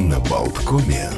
[0.00, 1.10] на Болткоме.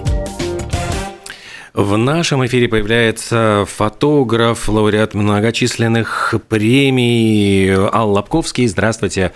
[1.73, 8.67] В нашем эфире появляется фотограф, лауреат многочисленных премий Алла Лобковский.
[8.67, 9.33] Здравствуйте.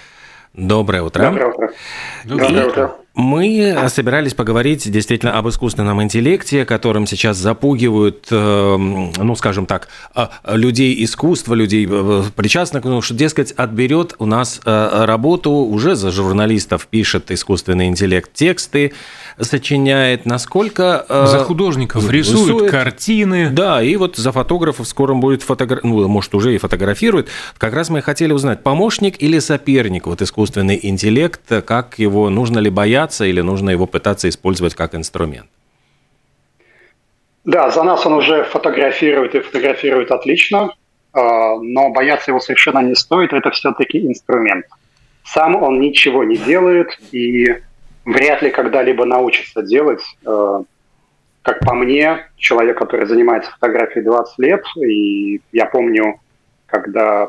[0.53, 1.23] Доброе утро.
[1.25, 1.69] Доброе утро.
[2.25, 2.97] Доброе утро.
[3.17, 10.27] Мы собирались поговорить действительно об искусственном интеллекте, которым сейчас запугивают, эм, ну, скажем так, э,
[10.49, 16.11] людей искусства, людей э, причастных, ну, что, дескать, отберет у нас э, работу, уже за
[16.11, 18.93] журналистов пишет искусственный интеллект тексты,
[19.41, 21.07] сочиняет, насколько...
[21.09, 23.49] За художников рисует, рисует картины.
[23.51, 27.29] Да, и вот за фотографов скоро будет фотографировать, ну, может, уже и фотографирует.
[27.57, 32.69] Как раз мы хотели узнать, помощник или соперник, вот искусственный интеллект, как его, нужно ли
[32.69, 35.49] бояться, бояться или нужно его пытаться использовать как инструмент?
[37.45, 40.71] Да, за нас он уже фотографирует и фотографирует отлично,
[41.13, 44.67] а, но бояться его совершенно не стоит, это все-таки инструмент.
[45.25, 47.47] Сам он ничего не делает и
[48.05, 50.03] вряд ли когда-либо научится делать.
[50.25, 50.63] А,
[51.43, 56.19] как по мне, человек, который занимается фотографией 20 лет, и я помню,
[56.67, 57.29] когда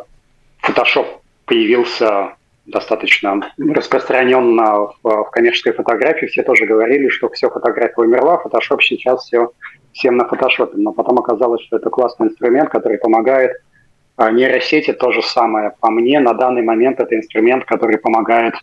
[0.64, 1.06] Photoshop
[1.45, 2.37] появился
[2.68, 6.28] достаточно распространенно в, в коммерческой фотографии.
[6.28, 9.52] Все тоже говорили, что все, фотография умерла, фотошоп сейчас все
[9.94, 10.78] всем на фотошопе.
[10.78, 13.54] Но потом оказалось, что это классный инструмент, который помогает
[14.18, 15.74] а нейросети то же самое.
[15.80, 18.56] По мне, на данный момент это инструмент, который помогает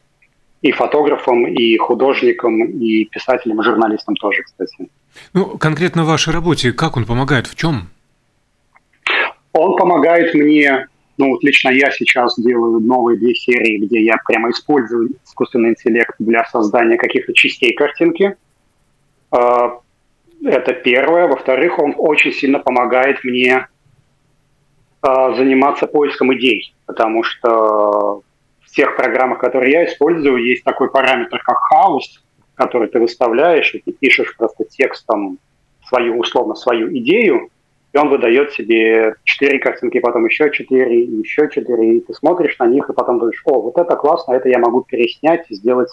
[0.63, 4.91] и фотографам, и художникам, и писателям, и журналистам тоже, кстати.
[5.33, 7.89] Ну, конкретно в вашей работе, как он помогает, в чем?
[9.53, 14.51] Он помогает мне ну, вот лично я сейчас делаю новые две серии, где я прямо
[14.51, 18.37] использую искусственный интеллект для создания каких-то частей картинки.
[19.31, 19.81] А,
[20.45, 21.29] это первое.
[21.29, 23.69] Во-вторых, он очень сильно помогает мне
[25.03, 28.23] а, заниматься поиском идей, потому что
[28.61, 33.79] в тех программах, которые я использую, есть такой параметр, как хаос, который ты выставляешь, и
[33.79, 35.39] ты пишешь просто текстом
[35.87, 37.51] свою, условно, свою идею,
[37.95, 42.67] и он выдает себе четыре картинки, потом еще четыре, еще четыре, и ты смотришь на
[42.67, 45.91] них, и потом думаешь, о, вот это классно, это я могу переснять и сделать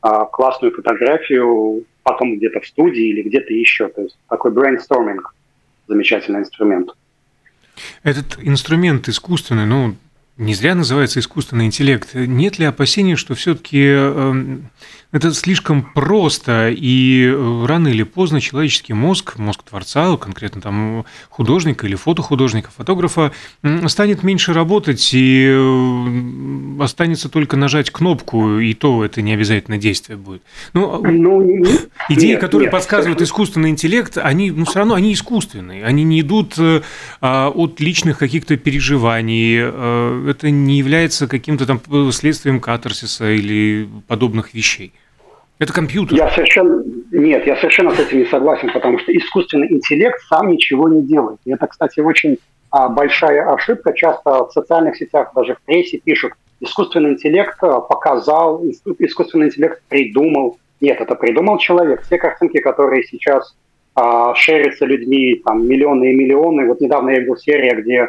[0.00, 3.88] а, классную фотографию потом где-то в студии или где-то еще.
[3.88, 5.18] То есть такой brainstorming,
[5.88, 6.90] замечательный инструмент.
[8.04, 9.96] Этот инструмент искусственный, ну,
[10.36, 12.10] не зря называется искусственный интеллект.
[12.14, 14.70] Нет ли опасений, что все-таки эм,
[15.14, 21.86] это слишком просто, и э, рано или поздно человеческий мозг, мозг творца, конкретно там художника
[21.86, 23.30] или фотохудожника, фотографа,
[23.86, 30.16] станет меньше работать, и э, останется только нажать кнопку, и то это не обязательно действие
[30.18, 30.42] будет.
[30.72, 31.62] Ну, ну
[32.08, 32.72] идеи, нет, которые нет.
[32.72, 36.82] подсказывают искусственный интеллект, они, ну, все равно они искусственные, они не идут э,
[37.20, 39.58] а, от личных каких-то переживаний,
[40.30, 41.80] это не является каким-то там
[42.10, 44.92] следствием катарсиса или подобных вещей.
[45.58, 46.16] Это компьютер.
[46.16, 46.82] Я совершенно
[47.12, 51.38] нет, я совершенно с этим не согласен, потому что искусственный интеллект сам ничего не делает.
[51.44, 52.38] И это, кстати, очень
[52.70, 53.92] а, большая ошибка.
[53.92, 58.64] Часто в социальных сетях, даже в прессе пишут, искусственный интеллект а, показал,
[58.98, 60.58] искусственный интеллект придумал.
[60.80, 62.02] Нет, это придумал человек.
[62.02, 63.54] Все картинки, которые сейчас
[63.94, 66.66] а, шерятся людьми, там миллионы и миллионы.
[66.66, 68.08] Вот недавно я видел серию, где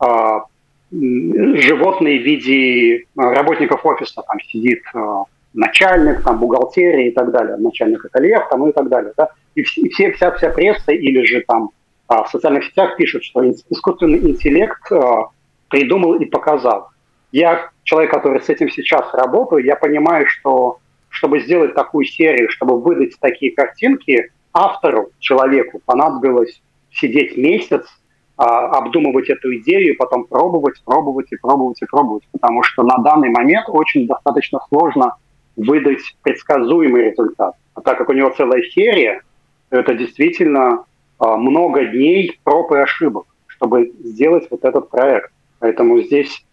[0.00, 0.44] а,
[0.90, 5.22] животные в виде а, работников офиса там сидит а,
[5.52, 9.12] начальник, там, бухгалтерии и так далее, начальник ателье, там, и так далее.
[9.16, 9.30] Да?
[9.54, 11.70] И, все, вся, вся пресса или же там
[12.08, 15.28] а, в социальных сетях пишут, что искусственный интеллект а,
[15.68, 16.88] придумал и показал.
[17.32, 20.78] Я человек, который с этим сейчас работаю, я понимаю, что
[21.08, 26.62] чтобы сделать такую серию, чтобы выдать такие картинки, автору, человеку понадобилось
[26.92, 27.84] сидеть месяц,
[28.36, 33.28] а, обдумывать эту идею, потом пробовать, пробовать и пробовать и пробовать, потому что на данный
[33.28, 35.16] момент очень достаточно сложно
[35.56, 37.54] выдать предсказуемый результат.
[37.74, 39.22] А так как у него целая серия,
[39.70, 40.84] это действительно
[41.18, 45.30] а, много дней проб и ошибок, чтобы сделать вот этот проект.
[45.58, 46.44] Поэтому здесь,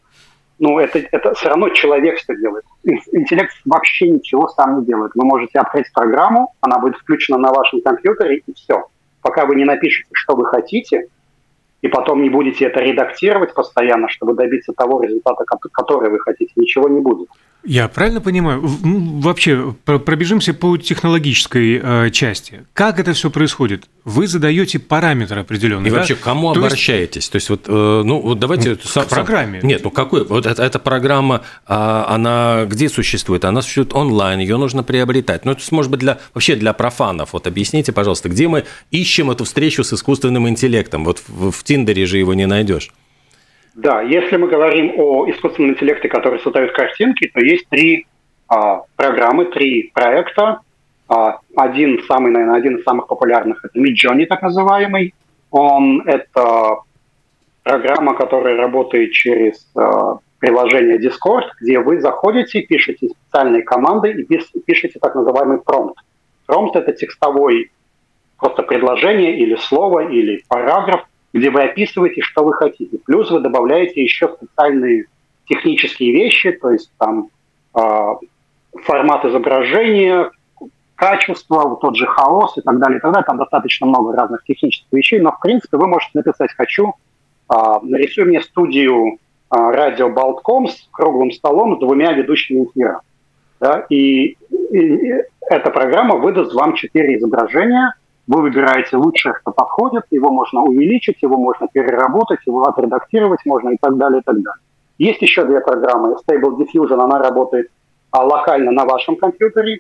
[0.60, 2.66] ну, это, это все равно человек все делает.
[2.84, 5.14] Интеллект вообще ничего сам не делает.
[5.16, 8.86] Вы можете открыть программу, она будет включена на вашем компьютере, и все.
[9.22, 11.08] Пока вы не напишете, что вы хотите,
[11.82, 16.90] и потом не будете это редактировать постоянно, чтобы добиться того результата, который вы хотите, ничего
[16.90, 17.30] не будет.
[17.64, 18.62] Я правильно понимаю?
[18.64, 22.66] Вообще, пробежимся по технологической э, части.
[22.74, 23.90] Как это все происходит?
[24.06, 25.90] Вы задаете параметры определенные.
[25.90, 25.98] И да?
[25.98, 27.24] вообще, к кому То обращаетесь?
[27.24, 27.32] Есть...
[27.32, 28.78] То есть, вот, э, ну, вот давайте.
[28.78, 29.60] К сам, программе.
[29.64, 30.24] Нет, ну какой?
[30.24, 31.74] Вот эта, эта программа, э,
[32.08, 33.44] она где существует?
[33.44, 35.44] Она существует онлайн, ее нужно приобретать.
[35.44, 37.34] Ну, это может быть для вообще для профанов.
[37.34, 41.04] Вот объясните, пожалуйста, где мы ищем эту встречу с искусственным интеллектом?
[41.04, 42.92] Вот в, в Тиндере же его не найдешь.
[43.78, 48.08] Да, если мы говорим о искусственном интеллекте, который создает картинки, то есть три
[48.48, 50.62] а, программы, три проекта.
[51.08, 55.14] А, один самый, наверное, один из самых популярных это Midjourney, так называемый.
[55.52, 56.80] Он это
[57.62, 64.24] программа, которая работает через а, приложение Discord, где вы заходите, пишете специальные команды и
[64.66, 66.00] пишете так называемый промпт.
[66.48, 67.70] Промпт– это текстовой
[68.40, 71.06] просто предложение или слово, или параграф,
[71.38, 72.98] где вы описываете, что вы хотите.
[73.06, 75.06] Плюс вы добавляете еще специальные
[75.48, 77.30] технические вещи, то есть там
[77.76, 77.82] э,
[78.84, 80.32] формат изображения,
[80.96, 83.26] качество, вот тот же хаос и так далее, и так далее.
[83.26, 86.94] Там достаточно много разных технических вещей, но в принципе вы можете написать «хочу»,
[87.50, 89.20] э, нарисуй мне студию
[89.50, 93.02] а, радио Болтком с круглым столом с двумя ведущими эфира.
[93.60, 94.38] Да, и,
[94.72, 95.14] и
[95.50, 97.94] эта программа выдаст вам четыре изображения.
[98.28, 103.78] Вы выбираете лучшее, что подходит, его можно увеличить, его можно переработать, его отредактировать можно и
[103.80, 104.62] так далее, и так далее.
[104.98, 106.16] Есть еще две программы.
[106.28, 107.70] Stable Diffusion, она работает
[108.12, 109.80] а, локально на вашем компьютере,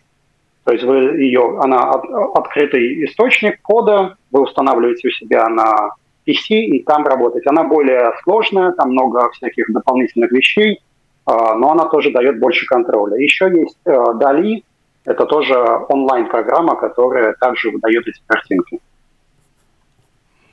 [0.63, 2.03] то есть вы ее, она от,
[2.35, 5.91] открытый источник кода, вы устанавливаете у себя на
[6.27, 7.47] PC и там работать.
[7.47, 10.81] Она более сложная, там много всяких дополнительных вещей,
[11.25, 13.17] а, но она тоже дает больше контроля.
[13.17, 14.61] Еще есть Dali, э,
[15.07, 15.55] это тоже
[15.87, 18.79] онлайн-программа, которая также выдает эти картинки.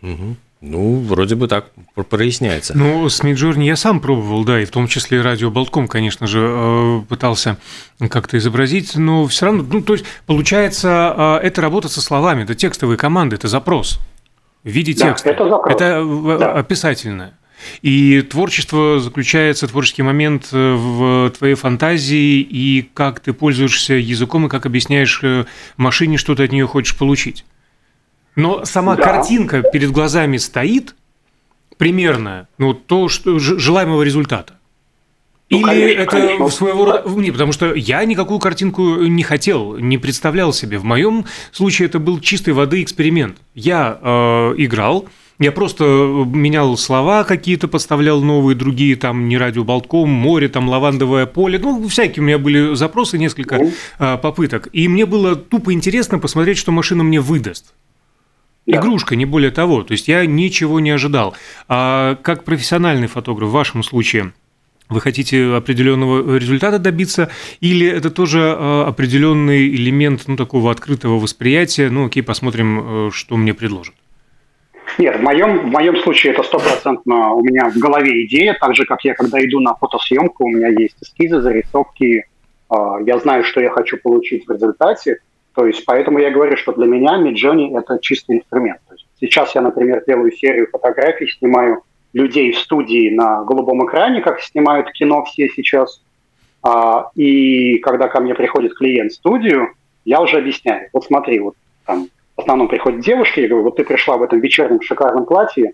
[0.00, 0.36] Угу.
[0.60, 1.66] Ну, вроде бы так
[2.08, 2.72] проясняется.
[2.76, 6.38] Ну, с Midjourney я сам пробовал, да, и в том числе радио Болтком, конечно же,
[6.40, 7.58] э, пытался
[8.08, 12.54] как-то изобразить, но все равно, ну, то есть, получается, э, это работа со словами, это
[12.54, 13.98] текстовые команды, это запрос
[14.62, 15.30] в виде да, текста.
[15.30, 15.74] Это, запрос.
[15.74, 16.52] это да.
[16.52, 17.34] описательное.
[17.82, 24.48] И творчество заключается, творческий момент э, в твоей фантазии и как ты пользуешься языком и
[24.48, 25.44] как объясняешь э,
[25.76, 27.44] машине, что ты от нее хочешь получить.
[28.36, 29.02] Но сама да.
[29.02, 30.94] картинка перед глазами стоит
[31.76, 34.54] примерно, ну, то, что желаемого результата.
[35.50, 36.48] Ну, Или конечно, это конечно.
[36.48, 37.08] своего рода...
[37.08, 40.78] Не, потому что я никакую картинку не хотел, не представлял себе.
[40.78, 43.36] В моем случае это был чистой воды эксперимент.
[43.54, 45.06] Я э, играл,
[45.38, 51.26] я просто менял слова какие-то, подставлял новые, другие, там, не радио Болтком, море, там, лавандовое
[51.26, 51.58] поле.
[51.58, 53.58] Ну, всякие у меня были запросы, несколько
[53.98, 54.68] э, попыток.
[54.72, 57.74] И мне было тупо интересно посмотреть, что машина мне выдаст.
[58.66, 58.78] Да.
[58.78, 59.82] Игрушка, не более того.
[59.82, 61.34] То есть я ничего не ожидал.
[61.68, 64.32] А как профессиональный фотограф в вашем случае–
[64.88, 71.88] вы хотите определенного результата добиться, или это тоже э, определенный элемент ну, такого открытого восприятия,
[71.88, 73.94] ну окей, посмотрим, э, что мне предложат?
[74.98, 78.84] Нет, в моем, в моем случае это стопроцентно у меня в голове идея, так же,
[78.84, 82.24] как я, когда иду на фотосъемку, у меня есть эскизы, зарисовки,
[82.70, 85.18] э, я знаю, что я хочу получить в результате,
[85.54, 88.80] то есть поэтому я говорю, что для меня Midjourney– это чистый инструмент.
[88.88, 91.82] То есть сейчас я, например, делаю серию фотографий, снимаю
[92.12, 96.02] людей в студии на голубом экране, как снимают кино все сейчас.
[96.62, 99.74] А, и когда ко мне приходит клиент в студию,
[100.04, 100.88] я уже объясняю.
[100.92, 101.54] Вот смотри, вот
[101.86, 102.08] там
[102.44, 105.72] основном приходят девушки, я говорю, вот ты пришла в этом вечернем шикарном платье,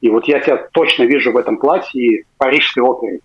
[0.00, 3.20] и вот я тебя точно вижу в этом платье Парижской опере.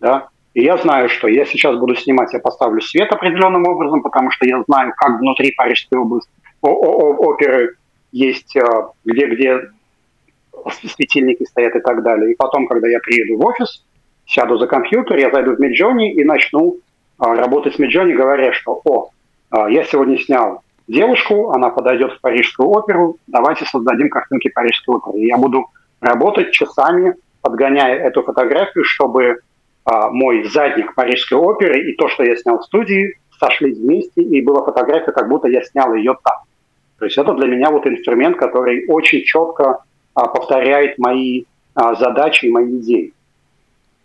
[0.00, 0.28] Да?
[0.54, 4.46] И я знаю, что я сейчас буду снимать, я поставлю свет определенным образом, потому что
[4.46, 6.30] я знаю, как внутри Парижской области
[6.60, 7.76] оперы
[8.10, 9.60] есть, а, где, где
[10.94, 12.32] светильники стоят и так далее.
[12.32, 13.84] И потом, когда я приеду в офис,
[14.26, 16.78] сяду за компьютер, я зайду в Midjourney и начну
[17.18, 19.10] а, работать с Midjourney, говоря, что «О,
[19.50, 25.18] а, я сегодня снял девушку, она подойдет в Парижскую оперу, давайте создадим картинки Парижской оперы».
[25.20, 25.66] Я буду
[26.00, 29.40] работать часами, подгоняя эту фотографию, чтобы
[29.84, 34.42] а, мой задник Парижской оперы и то, что я снял в студии, сошлись вместе, и
[34.42, 36.36] была фотография, как будто я снял ее там.
[36.98, 39.82] То есть это для меня вот инструмент, который очень четко
[40.14, 43.12] а, повторяет мои а, задачи и мои идеи.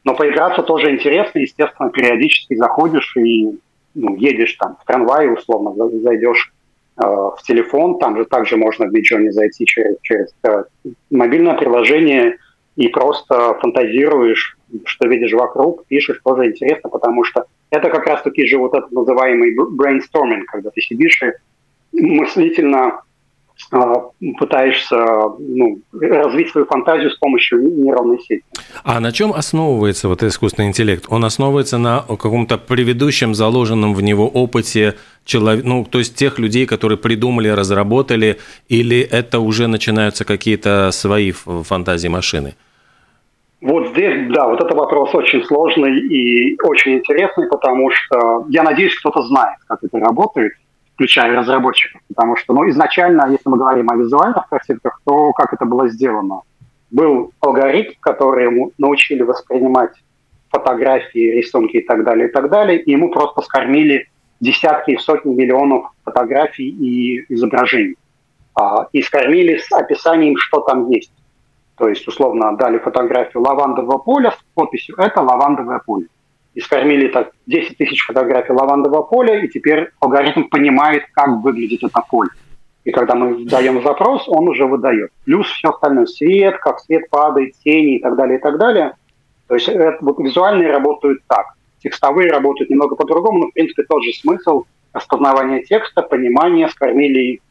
[0.03, 3.57] Но поиграться тоже интересно, естественно, периодически заходишь и
[3.95, 6.51] ну, едешь там в трамвае, условно, зайдешь
[6.97, 10.63] в телефон, там же также можно в не зайти через, через э,
[11.09, 12.37] мобильное приложение
[12.75, 18.57] и просто фантазируешь, что видишь вокруг, пишешь, тоже интересно, потому что это как раз-таки же
[18.57, 23.01] вот этот называемый brainstorming, когда ты сидишь и мыслительно
[24.39, 24.95] пытаешься
[25.39, 28.43] ну, развить свою фантазию с помощью нейронной сети.
[28.83, 31.05] А на чем основывается вот искусственный интеллект?
[31.09, 34.95] Он основывается на каком-то предыдущем заложенном в него опыте
[35.25, 38.37] человек, ну, то есть тех людей, которые придумали, разработали,
[38.69, 42.55] или это уже начинаются какие-то свои фантазии машины?
[43.61, 48.93] Вот здесь, да, вот это вопрос очень сложный и очень интересный, потому что я надеюсь,
[48.99, 50.51] кто-то знает, как это работает
[51.03, 52.01] включая разработчиков.
[52.07, 56.41] Потому что ну, изначально, если мы говорим о визуальных картинках, то как это было сделано?
[56.91, 59.91] Был алгоритм, который ему научили воспринимать
[60.49, 64.07] фотографии, рисунки и так далее, и так далее, и ему просто скормили
[64.39, 67.97] десятки и сотни миллионов фотографий и изображений.
[68.55, 71.11] А, и скормили с описанием, что там есть.
[71.75, 76.07] То есть, условно, дали фотографию лавандового поля с подписью «это лавандовое поле».
[76.53, 82.01] И скормили так 10 тысяч фотографий лавандового поля, и теперь алгоритм понимает, как выглядит это
[82.09, 82.29] поле.
[82.83, 85.11] И когда мы даем запрос, он уже выдает.
[85.25, 88.93] Плюс все остальное, свет, как свет падает, тени и так далее, и так далее.
[89.47, 91.53] То есть это, вот визуальные работают так.
[91.81, 97.41] Текстовые работают немного по-другому, но в принципе тот же смысл распознавания текста, понимания, скормили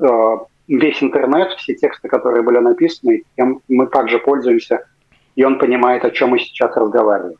[0.00, 0.36] э,
[0.68, 4.86] весь интернет, все тексты, которые были написаны, тем мы также пользуемся,
[5.36, 7.36] и он понимает, о чем мы сейчас разговариваем.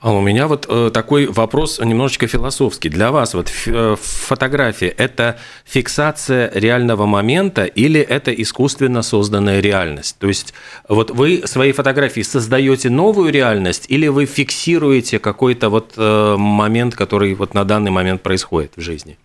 [0.00, 2.88] А у меня вот э, такой вопрос немножечко философский.
[2.88, 10.16] Для вас вот э, фотография– это фиксация реального момента или это искусственно созданная реальность?
[10.18, 10.52] То есть
[10.88, 17.34] вот вы своей фотографией создаете новую реальность или вы фиксируете какой-то вот э, момент, который
[17.34, 19.16] вот на данный момент происходит в жизни?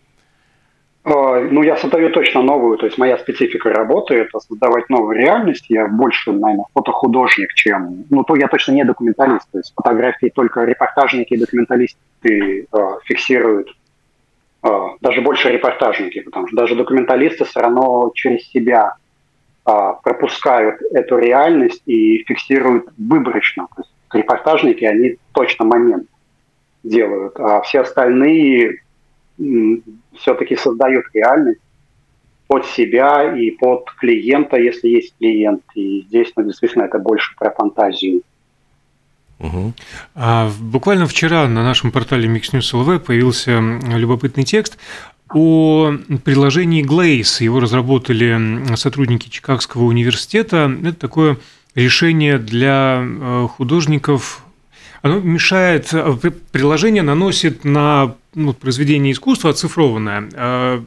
[1.03, 5.65] Э, ну, я создаю точно новую, то есть моя специфика работы– это создавать новую реальность.
[5.69, 8.05] Я больше, наверное, фотохудожник, чем…
[8.09, 11.97] Ну, то я точно не документалист, то есть фотографии только репортажники и документалисты
[12.31, 12.65] э,
[13.05, 13.75] фиксируют,
[14.63, 14.69] э,
[15.01, 18.93] даже больше репортажники, потому что даже документалисты все равно через себя
[19.65, 19.71] э,
[20.03, 23.67] пропускают эту реальность и фиксируют выборочно.
[23.75, 26.07] То есть репортажники, они точно момент
[26.83, 28.81] делают, а все остальные
[30.17, 31.61] все-таки создают реальность
[32.47, 35.63] под себя и под клиента, если есть клиент.
[35.73, 38.23] И здесь, ну, действительно, это больше про фантазию.
[39.39, 39.73] Угу.
[40.15, 44.77] А, буквально вчера на нашем портале Mix LV появился любопытный текст
[45.33, 47.43] о приложении Glaze.
[47.43, 50.71] Его разработали сотрудники Чикагского университета.
[50.83, 51.37] Это такое
[51.73, 54.43] решение для э, художников
[55.01, 56.13] оно мешает, э,
[56.51, 60.81] приложение наносит на ну, произведение искусства оцифрованное, э,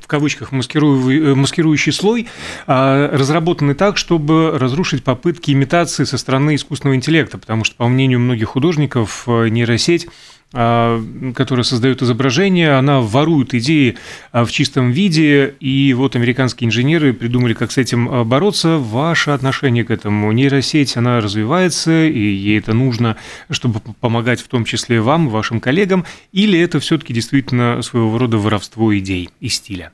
[0.00, 2.28] в кавычках маскирующий, э, маскирующий слой,
[2.66, 8.48] разработанный так, чтобы разрушить попытки имитации со стороны искусственного интеллекта, потому что, по мнению многих
[8.48, 10.10] художников, нейросеть а,
[10.52, 13.96] которая создает изображение, она ворует идеи
[14.30, 18.78] а, в чистом виде, и вот американские инженеры придумали, как с этим а, бороться.
[18.78, 20.30] Ваше отношение к этому?
[20.30, 23.16] Нейросеть, она развивается, и ей это нужно,
[23.50, 28.96] чтобы помогать в том числе вам, вашим коллегам, или это все-таки действительно своего рода воровство
[28.96, 29.92] идей и стиля?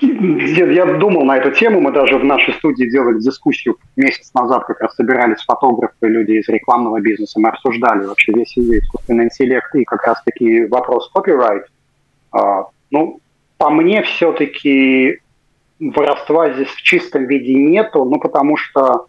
[0.00, 4.80] Я думал на эту тему, мы даже в нашей студии делали дискуссию месяц назад, как
[4.80, 10.06] раз собирались фотографы, люди из рекламного бизнеса, мы обсуждали вообще весь искусственный интеллект и как
[10.06, 11.66] раз-таки вопрос копирайт.
[12.32, 13.20] А, ну,
[13.58, 15.20] по мне все-таки
[15.78, 19.06] воровства здесь в чистом виде нету, ну потому что,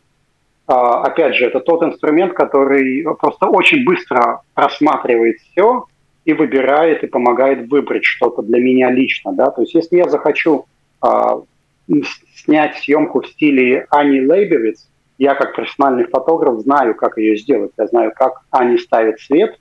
[0.67, 5.85] а, опять же, это тот инструмент, который просто очень быстро просматривает все
[6.25, 10.65] и выбирает и помогает выбрать что-то для меня лично, да, то есть если я захочу
[12.35, 17.71] снять съемку в стиле Ани Лейбовиц, я как профессиональный фотограф знаю, как ее сделать.
[17.77, 19.57] Я знаю, как Ани ставит свет,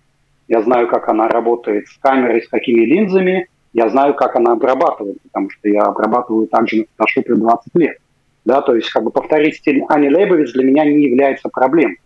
[0.49, 5.21] я знаю, как она работает с камерой, с какими линзами, я знаю, как она обрабатывает,
[5.23, 7.99] потому что я обрабатываю также на фотошопе 20 лет.
[8.45, 11.99] Да, то есть как бы повторить стиль Ани Лейбовиц для меня не является проблемой.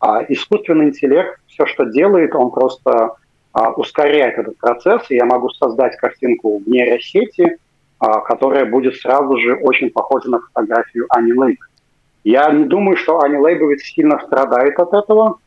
[0.00, 3.16] А искусственный интеллект все, что делает, он просто
[3.52, 7.56] а, ускоряет этот процесс, и я могу создать картинку в нейросети, а,
[8.02, 11.70] которая будет сразу же очень похожа на фотографию Ани Лейбовиц.
[12.24, 15.38] Я не думаю, что Ани Лейбовиц сильно страдает от этого,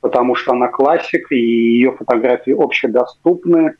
[0.00, 3.74] потому что она классик, и ее фотографии общедоступны.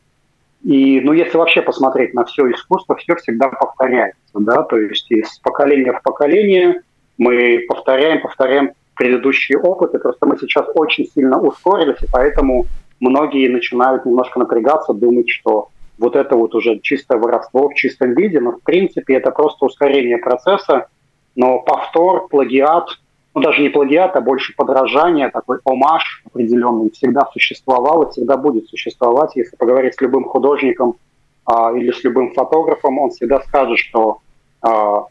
[0.64, 5.38] И, ну, если вообще посмотреть на все искусство, все всегда повторяется, да, то есть из
[5.38, 6.82] поколения в поколение
[7.18, 12.66] мы повторяем, повторяем предыдущие опыты, просто мы сейчас очень сильно ускорились, и поэтому
[12.98, 15.68] многие начинают немножко напрягаться, думать, что
[15.98, 20.18] вот это вот уже чистое воровство в чистом виде, но в принципе это просто ускорение
[20.18, 20.88] процесса,
[21.34, 22.88] но повтор, плагиат,
[23.34, 28.68] ну даже не плагиат, а больше подражание, такой омаж определенный всегда существовал и всегда будет
[28.68, 29.36] существовать.
[29.36, 30.96] Если поговорить с любым художником
[31.44, 34.20] а, или с любым фотографом, он всегда скажет, что
[34.62, 35.04] а,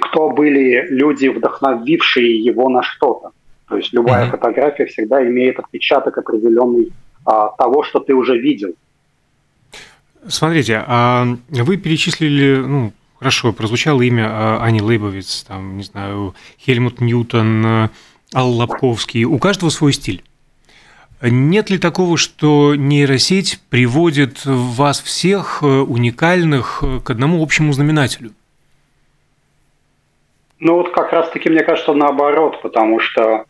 [0.00, 3.30] кто были люди, вдохновившие его на что-то.
[3.68, 4.30] То есть любая mm-hmm.
[4.30, 6.92] фотография всегда имеет отпечаток определенный
[7.24, 8.74] а, того, что ты уже видел.
[10.26, 17.00] Смотрите, а вы перечислили, ну, хорошо, прозвучало имя а, Ани Лейбовиц, там, не знаю, Хельмут
[17.00, 17.90] Ньютон,
[18.34, 19.24] Алла Лобковский.
[19.24, 20.22] У каждого свой стиль.
[21.20, 28.32] Нет ли такого, что нейросеть приводит вас всех э, уникальных к одному общему знаменателю?
[30.60, 33.46] Ну вот как раз-таки мне кажется наоборот, потому что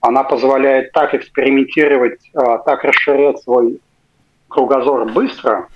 [0.00, 3.80] она позволяет так экспериментировать, а, так расширять свой
[4.48, 5.68] кругозор быстро,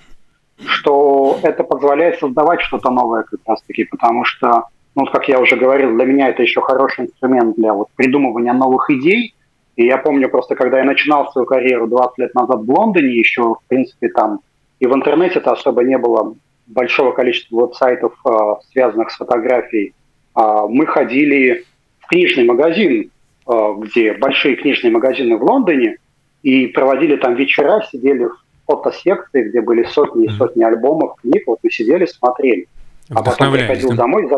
[0.63, 5.95] что это позволяет создавать что-то новое как раз-таки, потому что, ну, как я уже говорил,
[5.95, 9.33] для меня это еще хороший инструмент для вот придумывания новых идей.
[9.75, 13.55] И я помню просто, когда я начинал свою карьеру 20 лет назад в Лондоне, еще,
[13.55, 14.39] в принципе, там
[14.79, 16.35] и в интернете-то особо не было
[16.67, 19.93] большого количества веб-сайтов, а, связанных с фотографией.
[20.33, 21.65] А, мы ходили
[21.99, 23.11] в книжный магазин
[23.47, 25.97] Э, где большие книжные магазины в Лондоне,
[26.41, 31.59] и проводили там вечера, сидели в фотосекции, где были сотни и сотни альбомов, книг, вот
[31.63, 32.67] мы сидели, смотрели.
[33.13, 33.95] А потом приходил да?
[33.95, 34.29] домой,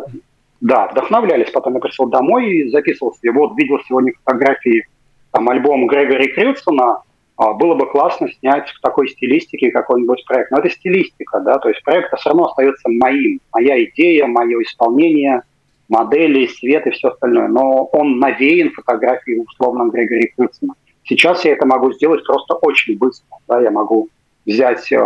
[0.60, 4.86] да, вдохновлялись, потом я пришел домой и записывал себе, вот видел сегодня фотографии,
[5.32, 7.02] там альбом Грегори Крилсона,
[7.38, 10.52] а, было бы классно снять в такой стилистике какой-нибудь проект.
[10.52, 15.42] Но это стилистика, да, то есть проект все равно остается моим, моя идея, мое исполнение–
[15.90, 17.48] модели, свет и все остальное.
[17.48, 20.74] Но он навеян фотографией условно Грегори Крыцина.
[21.04, 23.38] Сейчас я это могу сделать просто очень быстро.
[23.48, 24.10] Да, я могу
[24.48, 25.06] взять э,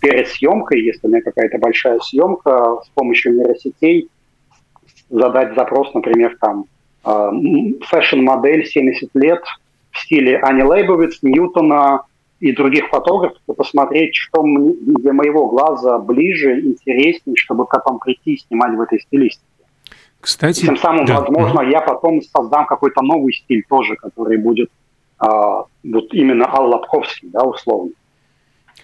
[0.00, 4.08] перед съемкой, если у меня какая-то большая съемка, с помощью нейросетей
[5.08, 6.64] задать запрос, например, там
[7.04, 7.30] э,
[7.86, 9.42] фэшн-модель 70 лет
[9.92, 12.02] в стиле Ани Лейбовиц, Ньютона
[12.40, 18.34] и других фотографов, и посмотреть, что мне, для моего глаза ближе, интереснее, чтобы потом прийти
[18.34, 19.46] и снимать в этой стилистике.
[20.20, 21.20] Кстати, Тем самым, да.
[21.20, 24.70] возможно, я потом создам какой-то новый стиль тоже, который будет
[25.18, 27.92] а, вот именно Ал Лобковский, да, условно.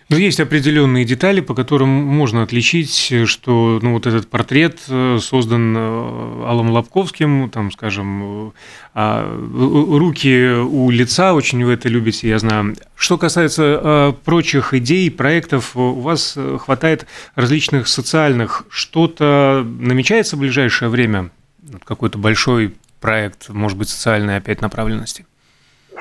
[0.09, 5.77] Но есть определенные детали, по которым можно отличить, что ну, вот этот портрет э, создан
[5.77, 8.55] э, Аллом Лобковским, там, скажем,
[8.95, 12.75] а, руки у лица, очень вы это любите, я знаю.
[12.97, 18.65] Что касается э, прочих идей, проектов, у вас хватает различных социальных.
[18.71, 21.29] Что-то намечается в ближайшее время?
[21.85, 25.27] Какой-то большой проект, может быть, социальной опять направленности?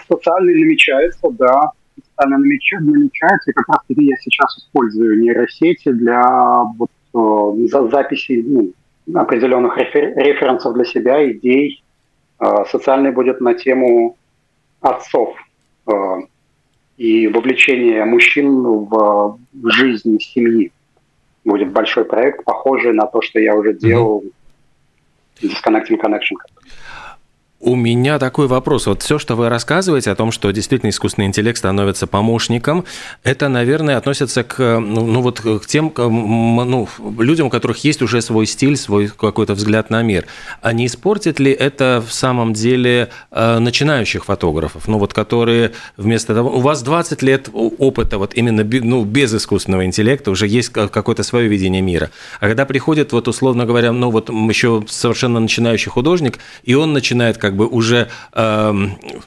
[0.08, 1.72] Социальный намечается, да
[2.18, 6.22] она намечается, и как раз таки я сейчас использую нейросети для
[6.78, 8.74] вот, э, за записи ну,
[9.20, 11.84] определенных рефер, референсов для себя, идей.
[12.40, 14.18] Э, социальный будет на тему
[14.82, 15.36] отцов
[15.88, 15.94] э,
[16.98, 20.72] и вовлечение мужчин в, в жизнь семьи.
[21.46, 24.32] Будет большой проект, похожий на то, что я уже делал mm-hmm.
[25.42, 26.38] Disconnecting Connection.
[27.60, 28.86] У меня такой вопрос.
[28.86, 32.86] Вот все, что вы рассказываете о том, что действительно искусственный интеллект становится помощником,
[33.24, 38.22] это, наверное, относится к, ну, ну вот к тем ну, людям, у которых есть уже
[38.22, 40.28] свой стиль, свой какой-то взгляд на мир.
[40.62, 46.36] А не испортит ли это в самом деле э, начинающих фотографов, ну вот которые вместо
[46.36, 46.52] того...
[46.52, 51.48] У вас 20 лет опыта вот именно ну, без искусственного интеллекта, уже есть какое-то свое
[51.48, 52.12] видение мира.
[52.40, 57.40] А когда приходит, вот условно говоря, ну вот еще совершенно начинающий художник, и он начинает
[57.40, 58.74] как бы уже, э,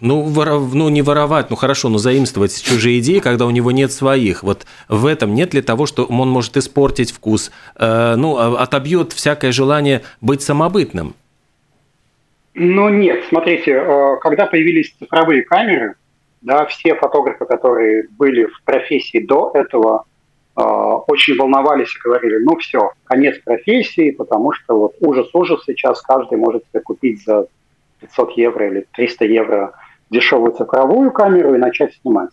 [0.01, 3.93] ну, воров, ну, не воровать, ну, хорошо, но заимствовать чужие идеи, когда у него нет
[3.93, 4.43] своих.
[4.43, 9.13] Вот в этом нет ли того, что он может испортить вкус, э, ну, а, отобьет
[9.13, 11.15] всякое желание быть самобытным?
[12.55, 15.95] Ну, нет, смотрите, э, когда появились цифровые камеры,
[16.41, 20.05] да, все фотографы, которые были в профессии до этого,
[20.57, 26.39] э, очень волновались и говорили, ну все, конец профессии, потому что вот ужас-ужас сейчас каждый
[26.39, 27.47] может себе купить за
[28.01, 29.73] 500 евро или 300 евро
[30.11, 32.31] дешевую цифровую камеру и начать снимать.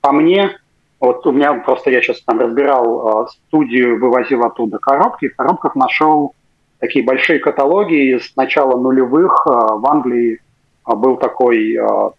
[0.00, 0.56] По мне,
[1.00, 5.74] вот у меня просто я сейчас там разбирал э, студию, вывозил оттуда коробки, в коробках
[5.74, 6.34] нашел
[6.78, 9.46] такие большие каталоги с начала нулевых.
[9.46, 10.40] Э, в Англии
[10.86, 12.10] э, был такой э,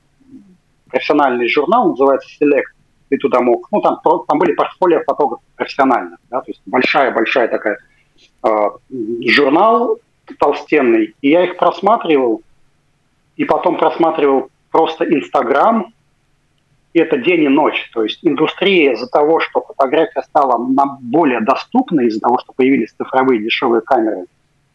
[0.89, 2.63] профессиональный журнал, называется Select.
[3.09, 7.77] Ты туда мог, ну там, там были портфолио фотографов профессиональных, да, то есть большая-большая такая
[8.43, 8.69] э,
[9.27, 9.97] журнал
[10.39, 12.41] толстенный, и я их просматривал,
[13.41, 15.87] и потом просматривал просто Инстаграм,
[16.93, 17.89] и это день и ночь.
[17.91, 20.63] То есть индустрия из-за того, что фотография стала
[21.01, 24.25] более доступной, из-за того, что появились цифровые дешевые камеры,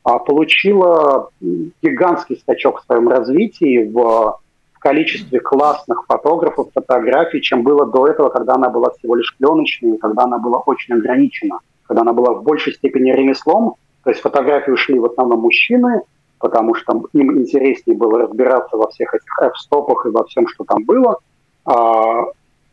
[0.02, 4.40] а, получила гигантский скачок в своем развитии в
[4.80, 10.24] количестве классных фотографов, фотографий, чем было до этого, когда она была всего лишь пленочной, когда
[10.24, 14.98] она была очень ограничена, когда она была в большей степени ремеслом, то есть фотографии ушли
[14.98, 16.00] в основном мужчины,
[16.38, 20.84] потому что им интереснее было разбираться во всех этих F-стопах и во всем, что там
[20.84, 21.18] было.
[21.64, 22.24] А,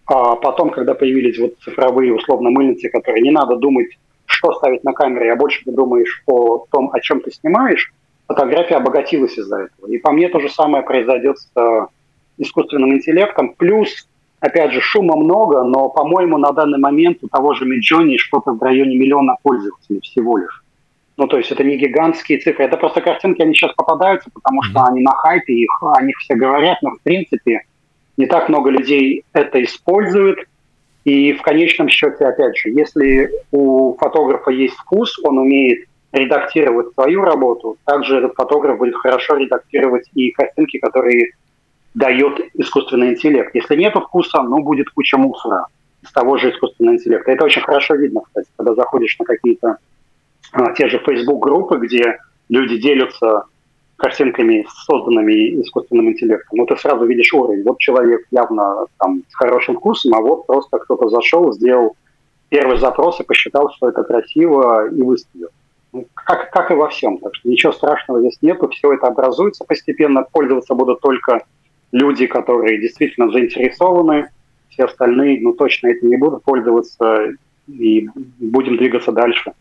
[0.06, 3.88] а потом, когда появились вот цифровые условно мыльницы, которые не надо думать,
[4.26, 7.94] что ставить на камере, а больше ты думаешь о том, о чем ты снимаешь,
[8.28, 9.88] фотография обогатилась из-за этого.
[9.88, 11.88] И по мне то же самое произойдет с э,
[12.38, 13.54] искусственным интеллектом.
[13.56, 14.08] Плюс,
[14.40, 18.62] опять же, шума много, но, по-моему, на данный момент у того же Миджони что-то в
[18.62, 20.63] районе миллиона пользователей всего лишь.
[21.16, 24.84] Ну, то есть это не гигантские цифры, это просто картинки, они сейчас попадаются, потому что
[24.86, 27.62] они на хайпе, их, о них все говорят, но в принципе
[28.18, 30.40] не так много людей это используют.
[31.04, 37.24] И в конечном счете, опять же, если у фотографа есть вкус, он умеет редактировать свою
[37.24, 41.32] работу, также этот фотограф будет хорошо редактировать и картинки, которые
[41.94, 43.54] дает искусственный интеллект.
[43.54, 45.68] Если нет вкуса, ну, будет куча мусора
[46.02, 47.32] из того же искусственного интеллекта.
[47.32, 49.78] Это очень хорошо видно, кстати, когда заходишь на какие-то
[50.76, 53.46] те же Facebook-группы, где люди делятся
[53.98, 56.58] картинками, созданными искусственным интеллектом.
[56.58, 57.64] Ну, ты сразу видишь уровень.
[57.64, 61.96] Вот человек явно там с хорошим вкусом, а вот просто кто-то зашел, сделал
[62.50, 65.50] первый запрос и посчитал, что это красиво, и выставил.
[65.92, 67.18] Ну, как, как и во всем.
[67.20, 70.26] Так что ничего страшного здесь нету, все это образуется постепенно.
[70.32, 71.44] Пользоваться будут только
[71.92, 74.30] люди, которые действительно заинтересованы,
[74.70, 77.34] все остальные, ну, точно этим не будут пользоваться,
[77.68, 79.54] и будем двигаться дальше.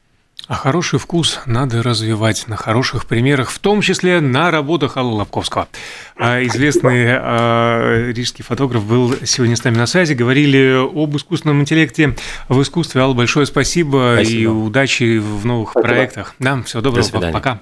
[0.49, 5.69] А хороший вкус надо развивать на хороших примерах, в том числе на работах Аллы Лобковского.
[6.17, 10.15] А известный э, рижский фотограф был сегодня с нами на связи.
[10.15, 12.17] Говорили об искусственном интеллекте
[12.49, 13.03] в искусстве.
[13.03, 14.41] Алла, большое спасибо, спасибо.
[14.41, 15.89] и удачи в новых спасибо.
[15.89, 16.35] проектах.
[16.41, 17.61] Да, всего доброго, До пока.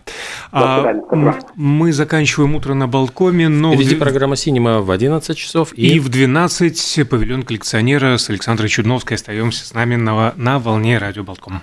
[0.50, 0.94] А,
[1.56, 3.48] мы заканчиваем утро на Балкоме.
[3.48, 3.98] Но Впереди в...
[3.98, 5.72] программа «Синема» в 11 часов.
[5.74, 5.96] И...
[5.96, 9.16] и в 12 павильон коллекционера с Александрой Чудновской.
[9.16, 11.62] Остаемся с нами на, на волне радио Балком.